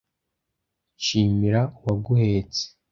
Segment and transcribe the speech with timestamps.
[0.99, 2.63] nshimira uwaguhetse